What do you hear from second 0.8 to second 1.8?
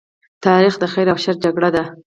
خیر او شر جګړه